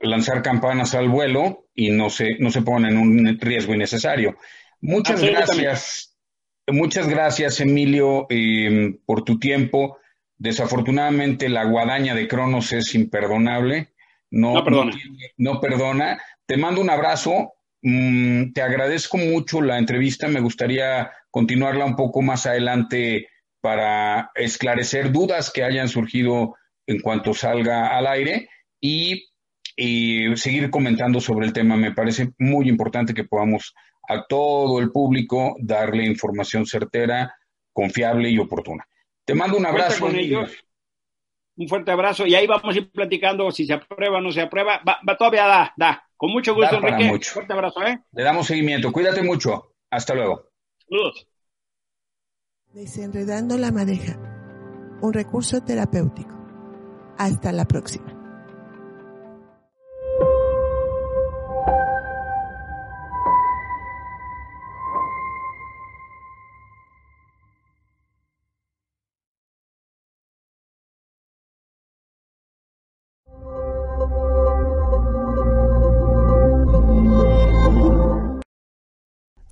[0.00, 4.36] lanzar campanas al vuelo y no se, no se ponen en un riesgo innecesario.
[4.80, 6.16] Muchas gracias.
[6.66, 9.98] Muchas gracias, Emilio, eh, por tu tiempo.
[10.36, 13.88] Desafortunadamente, la guadaña de Cronos es imperdonable.
[14.30, 14.92] No, no perdona.
[15.36, 16.22] No, no, perdona.
[16.46, 17.54] Te mando un abrazo.
[17.82, 20.28] Mm, te agradezco mucho la entrevista.
[20.28, 23.28] Me gustaría continuarla un poco más adelante
[23.60, 26.56] para esclarecer dudas que hayan surgido
[26.86, 28.48] en cuanto salga al aire
[28.80, 29.26] y,
[29.76, 31.76] y seguir comentando sobre el tema.
[31.76, 33.74] Me parece muy importante que podamos
[34.08, 37.34] a todo el público darle información certera,
[37.72, 38.86] confiable y oportuna.
[39.24, 40.06] Te mando un abrazo.
[40.06, 40.50] Con ellos.
[41.58, 44.42] Un fuerte abrazo y ahí vamos a ir platicando si se aprueba o no se
[44.42, 44.80] aprueba.
[44.88, 46.04] Va, va todavía da, da.
[46.16, 47.10] Con mucho gusto, da Enrique.
[47.10, 47.32] Mucho.
[47.32, 48.00] Fuerte abrazo, ¿eh?
[48.12, 48.92] Le damos seguimiento.
[48.92, 49.74] Cuídate mucho.
[49.90, 50.50] Hasta luego.
[50.88, 51.26] Saludos.
[52.72, 54.16] Desenredando la madeja.
[55.00, 56.36] Un recurso terapéutico.
[57.18, 58.17] Hasta la próxima.